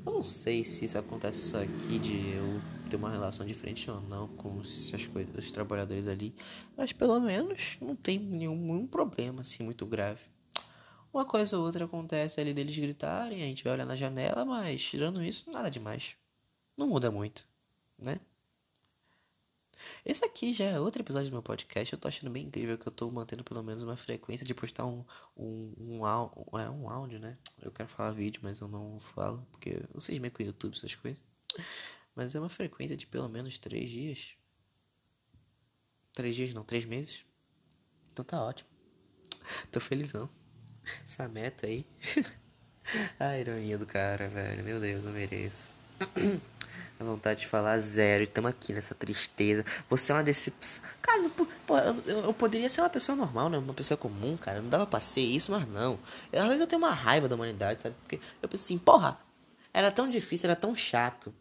Eu 0.04 0.12
não 0.12 0.22
sei 0.22 0.62
se 0.62 0.84
isso 0.84 0.98
acontece 0.98 1.38
só 1.38 1.62
aqui 1.62 1.98
de 1.98 2.32
eu 2.34 2.60
ter 2.92 2.96
uma 2.96 3.10
relação 3.10 3.46
diferente 3.46 3.90
ou 3.90 4.02
não 4.02 4.28
com 4.28 4.60
as 4.60 5.06
coisas, 5.06 5.34
os 5.34 5.50
trabalhadores 5.50 6.06
ali. 6.06 6.34
Mas 6.76 6.92
pelo 6.92 7.18
menos 7.18 7.78
não 7.80 7.96
tem 7.96 8.18
nenhum, 8.18 8.54
nenhum 8.54 8.86
problema, 8.86 9.40
assim, 9.40 9.64
muito 9.64 9.86
grave. 9.86 10.20
Uma 11.10 11.24
coisa 11.24 11.56
ou 11.56 11.64
outra 11.64 11.86
acontece 11.86 12.38
ali 12.38 12.52
deles 12.52 12.76
gritarem, 12.76 13.42
a 13.42 13.46
gente 13.46 13.64
vai 13.64 13.72
olhar 13.72 13.86
na 13.86 13.96
janela, 13.96 14.44
mas 14.44 14.84
tirando 14.84 15.22
isso, 15.22 15.50
nada 15.50 15.70
demais. 15.70 16.16
Não 16.76 16.86
muda 16.86 17.10
muito, 17.10 17.46
né? 17.98 18.20
Esse 20.04 20.24
aqui 20.24 20.52
já 20.52 20.66
é 20.66 20.78
outro 20.78 21.00
episódio 21.00 21.30
do 21.30 21.32
meu 21.32 21.42
podcast. 21.42 21.94
Eu 21.94 21.98
tô 21.98 22.08
achando 22.08 22.30
bem 22.30 22.46
incrível 22.46 22.76
que 22.76 22.86
eu 22.86 22.92
tô 22.92 23.10
mantendo 23.10 23.42
pelo 23.42 23.62
menos 23.62 23.82
uma 23.82 23.96
frequência 23.96 24.44
de 24.44 24.52
postar 24.52 24.84
um, 24.84 25.02
um, 25.34 25.74
um, 25.78 26.00
um, 26.02 26.58
é, 26.58 26.68
um 26.68 26.90
áudio, 26.90 27.18
né? 27.18 27.38
Eu 27.60 27.70
quero 27.70 27.88
falar 27.88 28.10
vídeo, 28.10 28.40
mas 28.42 28.60
eu 28.60 28.68
não 28.68 29.00
falo, 29.00 29.46
porque 29.50 29.82
vocês 29.94 30.18
meio 30.18 30.32
com 30.32 30.42
o 30.42 30.46
YouTube, 30.46 30.74
essas 30.74 30.94
coisas. 30.94 31.22
Mas 32.14 32.34
é 32.34 32.38
uma 32.38 32.48
frequência 32.48 32.96
de 32.96 33.06
pelo 33.06 33.28
menos 33.28 33.58
três 33.58 33.88
dias. 33.88 34.36
Três 36.12 36.34
dias 36.34 36.52
não, 36.52 36.62
três 36.62 36.84
meses. 36.84 37.24
Então 38.12 38.24
tá 38.24 38.42
ótimo. 38.42 38.68
Tô 39.70 39.80
felizão. 39.80 40.28
Essa 41.04 41.26
meta 41.28 41.66
aí. 41.66 41.86
A 43.18 43.38
ironia 43.38 43.78
do 43.78 43.86
cara, 43.86 44.28
velho. 44.28 44.62
Meu 44.62 44.78
Deus, 44.78 45.04
eu 45.04 45.12
mereço. 45.12 45.74
A 47.00 47.04
vontade 47.04 47.40
de 47.40 47.46
falar 47.46 47.78
zero. 47.78 48.24
E 48.24 48.26
tamo 48.26 48.48
aqui 48.48 48.74
nessa 48.74 48.94
tristeza. 48.94 49.64
Você 49.88 50.12
é 50.12 50.14
uma 50.14 50.22
decepção. 50.22 50.84
Cara, 51.00 51.30
pô, 51.30 51.78
eu, 51.78 52.24
eu, 52.24 52.34
poderia 52.34 52.68
ser 52.68 52.82
uma 52.82 52.90
pessoa 52.90 53.16
normal, 53.16 53.48
né? 53.48 53.56
Uma 53.56 53.72
pessoa 53.72 53.96
comum, 53.96 54.36
cara. 54.36 54.60
Não 54.60 54.68
dava 54.68 54.86
pra 54.86 55.00
ser 55.00 55.22
isso, 55.22 55.50
mas 55.50 55.66
não. 55.66 55.98
Eu, 56.30 56.42
às 56.42 56.48
vezes 56.48 56.60
eu 56.60 56.66
tenho 56.66 56.82
uma 56.82 56.92
raiva 56.92 57.28
da 57.28 57.34
humanidade, 57.34 57.82
sabe? 57.82 57.94
Porque 58.02 58.20
eu 58.42 58.48
penso 58.48 58.64
assim, 58.64 58.76
porra, 58.76 59.18
era 59.72 59.90
tão 59.90 60.10
difícil, 60.10 60.48
era 60.48 60.56
tão 60.56 60.76
chato 60.76 61.34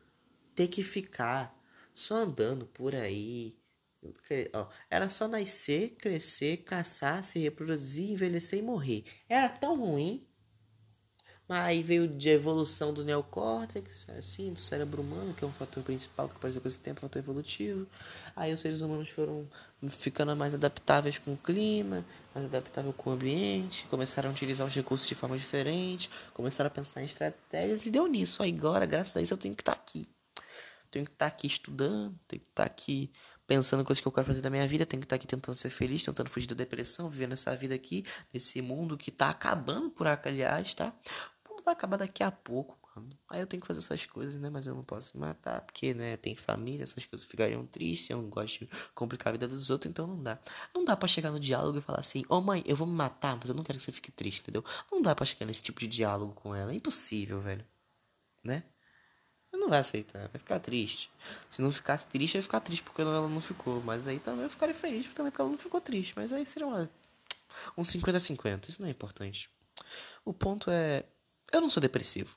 ter 0.62 0.68
que 0.68 0.84
ficar 0.84 1.58
só 1.94 2.15
andando 2.15 2.65
por 2.68 2.94
aí. 2.94 3.58
Era 4.89 5.10
só 5.10 5.27
nascer, 5.27 5.91
crescer, 5.91 6.58
caçar, 6.58 7.24
se 7.24 7.39
reproduzir, 7.39 8.12
envelhecer 8.12 8.60
e 8.60 8.62
morrer. 8.62 9.03
Era 9.27 9.50
tão 9.50 9.80
ruim 9.80 10.25
Aí 11.53 11.84
veio 11.84 12.08
de 12.08 12.30
evolução 12.30 12.94
do 12.94 13.03
neocórtex, 13.03 14.08
assim, 14.18 14.53
do 14.53 14.60
cérebro 14.62 15.01
humano, 15.01 15.34
que 15.34 15.44
é 15.44 15.48
um 15.48 15.51
fator 15.51 15.84
principal 15.84 16.30
que 16.30 16.36
apareceu 16.38 16.62
com 16.62 16.68
esse 16.70 16.80
tempo, 16.80 17.01
fator 17.01 17.20
evolutivo. 17.22 17.86
Aí 18.34 18.53
os 18.53 18.62
seres 18.62 18.80
humanos 18.80 19.10
foram 19.10 19.46
ficando 19.89 20.34
mais 20.34 20.53
adaptáveis 20.53 21.18
com 21.18 21.34
o 21.34 21.38
clima, 21.38 22.06
mais 22.34 22.46
adaptáveis 22.46 22.96
com 22.98 23.10
o 23.10 23.13
ambiente, 23.13 23.86
começaram 23.88 24.30
a 24.30 24.32
utilizar 24.32 24.65
os 24.65 24.74
recursos 24.74 25.06
de 25.06 25.13
forma 25.13 25.38
diferente, 25.38 26.10
começaram 26.34 26.70
a 26.70 26.72
pensar 26.72 27.01
em 27.01 27.06
estratégias 27.06 27.86
e 27.86 27.91
deu 27.91 28.08
nisso. 28.08 28.41
Agora, 28.41 28.86
graças 28.86 29.18
a 29.18 29.22
isso, 29.22 29.34
eu 29.34 29.38
tenho 29.38 29.53
que 29.53 29.62
estar 29.62 29.75
tá 29.75 29.82
aqui. 29.82 30.08
Tenho 30.91 31.05
que 31.05 31.12
estar 31.12 31.29
tá 31.29 31.36
aqui 31.36 31.48
estudando, 31.48 32.19
tenho 32.27 32.41
que 32.41 32.50
estar 32.50 32.63
tá 32.63 32.67
aqui 32.67 33.12
pensando 33.48 33.83
coisas 33.83 34.01
que 34.01 34.07
eu 34.07 34.12
quero 34.12 34.27
fazer 34.27 34.41
da 34.41 34.50
minha 34.50 34.67
vida, 34.67 34.86
tenho 34.86 35.01
que 35.01 35.05
estar 35.05 35.15
aqui 35.15 35.27
tentando 35.27 35.55
ser 35.55 35.69
feliz, 35.69 36.03
tentando 36.05 36.29
fugir 36.29 36.48
da 36.48 36.55
depressão, 36.55 37.10
vivendo 37.10 37.33
essa 37.33 37.55
vida 37.55 37.75
aqui, 37.75 38.05
nesse 38.33 38.62
mundo 38.62 38.98
que 38.98 39.10
está 39.10 39.29
acabando 39.29 39.89
por 39.89 40.07
aliás, 40.07 40.74
tá? 40.74 40.93
vai 41.63 41.74
acabar 41.74 41.98
daqui 41.98 42.24
a 42.24 42.31
pouco, 42.31 42.77
mano. 42.95 43.10
Aí 43.29 43.39
eu 43.39 43.48
tenho 43.48 43.62
que 43.62 43.67
fazer 43.67 43.79
essas 43.79 44.05
coisas, 44.05 44.39
né? 44.39 44.50
Mas 44.50 44.67
eu 44.67 44.75
não 44.75 44.83
posso 44.83 45.17
me 45.17 45.21
matar, 45.21 45.62
porque, 45.62 45.93
né, 45.93 46.17
tem 46.17 46.36
família, 46.36 46.83
essas 46.83 47.05
coisas 47.05 47.25
ficariam 47.27 47.65
tristes, 47.65 48.10
eu 48.10 48.21
não 48.21 48.29
gosto 48.29 48.60
de 48.60 48.69
complicar 48.93 49.29
a 49.29 49.31
vida 49.33 49.48
dos 49.48 49.69
outros, 49.69 49.89
então 49.89 50.07
não 50.07 50.21
dá. 50.21 50.39
Não 50.74 50.83
dá 50.83 50.95
para 50.95 51.07
chegar 51.07 51.31
no 51.31 51.39
diálogo 51.39 51.77
e 51.79 51.81
falar 51.81 52.00
assim, 52.00 52.24
ô 52.29 52.38
oh, 52.38 52.41
mãe, 52.41 52.63
eu 52.65 52.75
vou 52.75 52.88
me 52.88 52.93
matar, 52.93 53.38
mas 53.38 53.50
eu 53.50 53.55
não 53.55 53.63
quero 53.63 53.77
que 53.79 53.86
você 53.86 53.91
fique 53.91 54.12
triste, 54.12 54.41
entendeu? 54.41 54.63
Não 54.91 55.01
dá 55.01 55.15
para 55.15 55.25
chegar 55.25 55.45
nesse 55.45 55.63
tipo 55.63 55.79
de 55.79 55.88
diálogo 55.88 56.33
com 56.33 56.55
ela, 56.55 56.71
é 56.71 56.75
impossível, 56.75 57.41
velho. 57.41 57.65
Né? 58.43 58.63
Não 59.62 59.70
vai 59.70 59.80
aceitar, 59.80 60.27
vai 60.30 60.39
ficar 60.39 60.60
triste. 60.60 61.12
Se 61.48 61.62
não 61.62 61.72
ficasse 61.72 62.03
triste, 62.08 62.34
vai 62.34 62.41
ficar 62.41 62.60
triste 62.60 62.82
porque 62.82 63.03
ela 63.03 63.27
não 63.27 63.39
ficou. 63.39 63.80
Mas 63.84 64.08
aí 64.08 64.20
também 64.20 64.44
eu 64.44 64.50
ficaria 64.50 64.74
feliz 64.74 65.06
também 65.13 65.32
porque 65.32 65.41
ela 65.41 65.51
não 65.51 65.58
ficou 65.58 65.80
triste. 65.80 66.13
Mas 66.15 66.34
aí 66.34 66.44
seria 66.48 66.68
uma, 66.68 66.89
um 67.77 67.84
50-50. 67.84 68.68
Isso 68.68 68.82
não 68.82 68.88
é 68.88 68.91
importante. 68.91 69.51
O 70.25 70.34
ponto 70.34 70.72
é 70.72 71.06
eu 71.51 71.62
não 71.62 71.70
sou 71.70 71.80
depressivo. 71.80 72.36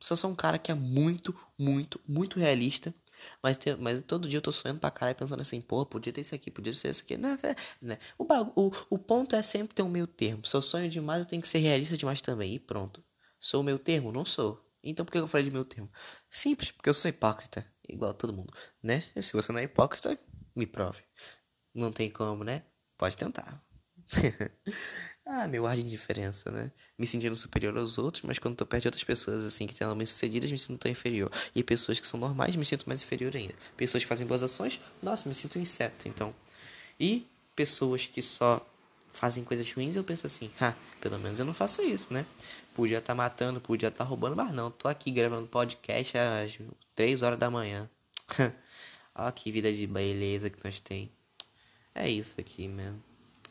Só 0.00 0.14
sou 0.16 0.30
um 0.30 0.34
cara 0.34 0.58
que 0.58 0.70
é 0.70 0.74
muito, 0.74 1.34
muito, 1.58 1.98
muito 2.06 2.38
realista. 2.38 2.94
Mas, 3.42 3.58
mas 3.80 4.02
todo 4.02 4.28
dia 4.28 4.36
eu 4.36 4.42
tô 4.42 4.52
sonhando 4.52 4.80
pra 4.80 4.90
caralho, 4.90 5.16
pensando 5.16 5.40
assim, 5.40 5.60
pô, 5.60 5.84
podia 5.86 6.12
ter 6.12 6.20
isso 6.20 6.34
aqui, 6.34 6.50
podia 6.50 6.72
ser 6.74 6.90
isso 6.90 7.02
aqui. 7.02 7.16
Não, 7.16 7.30
é, 7.42 7.56
né? 7.80 7.98
o, 8.18 8.24
o, 8.54 8.72
o 8.90 8.98
ponto 8.98 9.34
é 9.34 9.42
sempre 9.42 9.74
ter 9.74 9.82
um 9.82 9.88
meio 9.88 10.06
termo. 10.06 10.44
Se 10.44 10.54
eu 10.54 10.62
sonho 10.62 10.90
demais, 10.90 11.20
eu 11.20 11.26
tenho 11.26 11.40
que 11.40 11.48
ser 11.48 11.58
realista 11.58 11.96
demais 11.96 12.20
também. 12.20 12.54
E 12.54 12.58
pronto. 12.58 13.02
Sou 13.40 13.62
o 13.62 13.64
meu 13.64 13.78
termo? 13.78 14.12
Não 14.12 14.24
sou. 14.24 14.67
Então 14.82 15.04
por 15.04 15.12
que 15.12 15.18
eu 15.18 15.28
falei 15.28 15.44
de 15.44 15.50
meu 15.50 15.64
termo? 15.64 15.90
Simples, 16.30 16.70
porque 16.70 16.88
eu 16.88 16.94
sou 16.94 17.08
hipócrita. 17.08 17.66
Igual 17.88 18.14
todo 18.14 18.32
mundo, 18.32 18.52
né? 18.82 19.04
Se 19.20 19.32
você 19.32 19.52
não 19.52 19.60
é 19.60 19.64
hipócrita, 19.64 20.18
me 20.54 20.66
prove. 20.66 21.02
Não 21.74 21.90
tem 21.92 22.10
como, 22.10 22.44
né? 22.44 22.62
Pode 22.96 23.16
tentar. 23.16 23.62
Ah, 25.30 25.46
meu 25.46 25.66
ar 25.66 25.76
de 25.76 25.82
indiferença, 25.82 26.50
né? 26.50 26.72
Me 26.98 27.06
sentindo 27.06 27.36
superior 27.36 27.76
aos 27.76 27.98
outros, 27.98 28.22
mas 28.22 28.38
quando 28.38 28.56
tô 28.56 28.64
perto 28.64 28.84
de 28.84 28.88
outras 28.88 29.04
pessoas, 29.04 29.44
assim, 29.44 29.66
que 29.66 29.74
têm 29.74 29.86
bem 29.94 30.06
sucedidas, 30.06 30.50
me 30.50 30.58
sinto 30.58 30.78
tão 30.78 30.90
inferior. 30.90 31.30
E 31.54 31.62
pessoas 31.62 32.00
que 32.00 32.06
são 32.06 32.18
normais, 32.18 32.56
me 32.56 32.64
sinto 32.64 32.88
mais 32.88 33.02
inferior 33.02 33.36
ainda. 33.36 33.54
Pessoas 33.76 34.02
que 34.02 34.08
fazem 34.08 34.26
boas 34.26 34.42
ações, 34.42 34.80
nossa, 35.02 35.28
me 35.28 35.34
sinto 35.34 35.58
um 35.58 35.62
inseto, 35.62 36.08
então. 36.08 36.34
E 36.98 37.26
pessoas 37.54 38.06
que 38.06 38.22
só 38.22 38.66
fazem 39.18 39.42
coisas 39.42 39.70
ruins, 39.72 39.96
eu 39.96 40.04
penso 40.04 40.26
assim, 40.26 40.48
ah, 40.60 40.74
pelo 41.00 41.18
menos 41.18 41.40
eu 41.40 41.44
não 41.44 41.52
faço 41.52 41.82
isso, 41.82 42.14
né? 42.14 42.24
Podia 42.72 42.98
estar 42.98 43.08
tá 43.08 43.14
matando, 43.16 43.60
podia 43.60 43.88
estar 43.88 44.04
tá 44.04 44.08
roubando, 44.08 44.36
mas 44.36 44.52
não, 44.52 44.70
tô 44.70 44.86
aqui 44.86 45.10
gravando 45.10 45.48
podcast 45.48 46.16
às 46.16 46.56
3 46.94 47.22
horas 47.22 47.36
da 47.36 47.50
manhã. 47.50 47.90
Ó 49.16 49.28
que 49.32 49.50
vida 49.50 49.72
de 49.72 49.88
beleza 49.88 50.48
que 50.48 50.64
nós 50.64 50.78
tem. 50.78 51.10
É 51.92 52.08
isso 52.08 52.40
aqui 52.40 52.68
mesmo. 52.68 53.02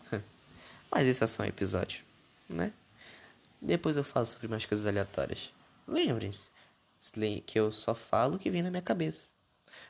Mas 0.90 1.06
esse 1.06 1.22
é 1.22 1.28
só 1.28 1.44
um 1.44 1.46
episódio, 1.46 2.02
né? 2.48 2.72
Depois 3.62 3.98
eu 3.98 4.04
falo 4.06 4.26
sobre 4.26 4.48
mais 4.48 4.66
coisas 4.66 4.86
aleatórias. 4.86 5.52
Lembrem-se 5.86 6.50
que 7.46 7.60
eu 7.60 7.74
só 7.74 7.94
falo 7.94 8.36
o 8.36 8.40
que 8.40 8.50
vem 8.50 8.64
na 8.64 8.72
minha 8.72 8.82
cabeça. 8.82 9.34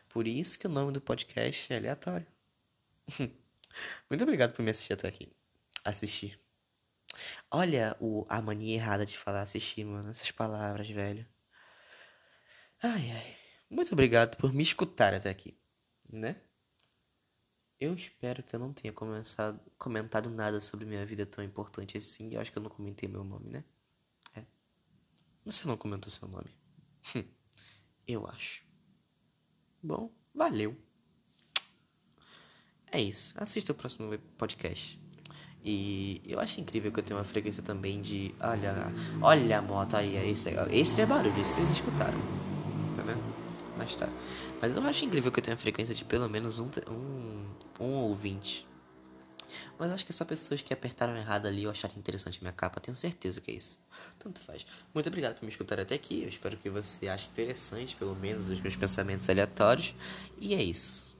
Por 0.10 0.26
isso 0.26 0.58
que 0.58 0.66
o 0.66 0.70
nome 0.70 0.92
do 0.92 1.00
podcast 1.00 1.72
é 1.72 1.78
aleatório. 1.78 2.26
Muito 4.10 4.24
obrigado 4.24 4.54
por 4.54 4.64
me 4.64 4.72
assistir 4.72 4.94
até 4.94 5.08
aqui. 5.08 5.30
Assistir. 5.88 6.40
Olha 7.50 7.96
o, 8.00 8.26
a 8.28 8.42
mania 8.42 8.76
errada 8.76 9.06
de 9.06 9.18
falar 9.18 9.42
assistir, 9.42 9.86
mano. 9.86 10.10
Essas 10.10 10.32
palavras, 10.32 10.90
velho. 10.90 11.26
Ai, 12.84 13.12
ai. 13.12 13.38
Muito 13.70 13.92
obrigado 13.94 14.36
por 14.38 14.54
me 14.54 14.64
escutar 14.64 15.14
até 15.14 15.30
aqui, 15.30 15.58
né? 16.10 16.42
Eu 17.80 17.94
espero 17.94 18.44
que 18.44 18.56
eu 18.56 18.60
não 18.60 18.74
tenha 18.74 18.92
começado, 18.92 19.60
comentado 19.78 20.30
nada 20.30 20.60
sobre 20.60 20.86
minha 20.86 21.06
vida 21.06 21.26
tão 21.26 21.44
importante 21.44 21.98
assim. 21.98 22.34
Eu 22.34 22.42
acho 22.42 22.52
que 22.52 22.58
eu 22.58 22.64
não 22.64 22.70
comentei 22.70 23.08
meu 23.08 23.24
nome, 23.24 23.50
né? 23.50 23.64
É. 24.36 24.44
Você 25.46 25.68
não 25.68 25.78
comentou 25.78 26.12
seu 26.12 26.28
nome. 26.28 26.50
eu 28.08 28.28
acho. 28.28 28.66
Bom, 29.82 30.12
valeu. 30.34 30.76
É 32.92 33.00
isso. 33.00 33.34
Assista 33.42 33.72
o 33.72 33.76
próximo 33.76 34.18
podcast. 34.38 35.07
E 35.70 36.22
eu 36.26 36.40
acho 36.40 36.62
incrível 36.62 36.94
que 36.94 37.00
eu 37.02 37.04
tenho 37.04 37.20
uma 37.20 37.26
frequência 37.26 37.62
também 37.62 38.00
de. 38.00 38.34
Olha, 38.40 38.90
olha 39.22 39.58
a 39.60 39.62
moto 39.62 39.98
aí, 39.98 40.16
esse, 40.32 40.50
esse 40.72 40.96
fez 40.96 41.06
barulho, 41.06 41.34
vocês 41.44 41.70
escutaram. 41.70 42.18
Tá 42.96 43.02
vendo? 43.02 43.22
Mas 43.78 43.94
tá. 43.98 44.08
Mas 44.62 44.78
eu 44.78 44.84
acho 44.84 45.04
incrível 45.04 45.30
que 45.30 45.40
eu 45.40 45.44
tenho 45.44 45.58
uma 45.58 45.62
frequência 45.62 45.94
de 45.94 46.06
pelo 46.06 46.30
menos 46.30 46.60
um, 46.62 46.70
um, 46.90 47.46
um 47.82 47.94
ouvinte. 47.96 48.66
Mas 49.78 49.92
acho 49.92 50.06
que 50.06 50.14
é 50.14 50.16
só 50.16 50.24
pessoas 50.24 50.62
que 50.62 50.74
apertaram 50.74 51.18
errado 51.18 51.48
ali 51.48 51.66
ou 51.66 51.72
acharam 51.72 51.96
interessante 51.98 52.40
a 52.40 52.44
minha 52.44 52.54
capa. 52.54 52.80
Tenho 52.80 52.96
certeza 52.96 53.42
que 53.42 53.52
é 53.52 53.56
isso. 53.56 53.78
Tanto 54.18 54.40
faz. 54.40 54.66
Muito 54.94 55.08
obrigado 55.08 55.36
por 55.36 55.44
me 55.44 55.52
escutar 55.52 55.82
até 55.82 55.96
aqui. 55.96 56.24
Eu 56.24 56.30
espero 56.30 56.56
que 56.56 56.70
você 56.70 57.10
ache 57.10 57.28
interessante, 57.30 57.94
pelo 57.98 58.16
menos, 58.16 58.48
os 58.48 58.62
meus 58.62 58.78
pensamentos 58.78 59.30
aleatórios. 59.30 59.94
E 60.40 60.54
é 60.54 60.64
isso. 60.64 61.17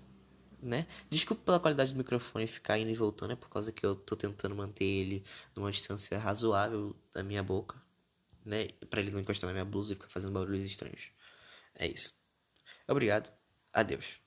Né? 0.62 0.88
Desculpa 1.10 1.44
pela 1.44 1.60
qualidade 1.60 1.94
do 1.94 1.98
microfone 1.98 2.48
ficar 2.48 2.80
indo 2.80 2.90
e 2.90 2.96
voltando, 2.96 3.34
é 3.34 3.36
por 3.36 3.50
causa 3.50 3.72
que 3.72 3.86
eu 3.86 3.96
tô 3.96 4.16
tentando 4.16 4.56
manter 4.56 4.86
ele 4.86 5.24
numa 5.56 5.72
distância 5.72 6.18
razoável 6.18 6.96
da 7.14 7.24
minha 7.24 7.44
boca, 7.44 7.80
né? 8.46 8.70
Pra 8.90 9.00
ele 9.02 9.12
não 9.12 9.20
encostar 9.20 9.48
na 9.48 9.54
minha 9.54 9.66
blusa 9.66 9.94
e 9.94 9.96
ficar 9.96 10.10
fazendo 10.10 10.34
barulhos 10.34 10.66
estranhos. 10.66 11.12
É 11.76 11.88
isso. 11.88 12.14
Obrigado. 12.88 13.32
Adeus. 13.74 14.27